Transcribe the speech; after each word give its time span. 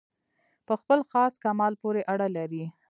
په 0.67 0.73
خپل 0.81 0.99
خاص 1.11 1.33
کمال 1.43 1.73
پوري 1.81 2.01
اړه 2.13 2.27
لري. 2.37 2.63